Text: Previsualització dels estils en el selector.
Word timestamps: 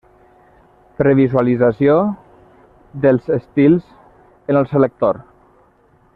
Previsualització 1.01 1.97
dels 3.05 3.29
estils 3.39 3.93
en 4.53 4.61
el 4.63 4.69
selector. 4.73 5.23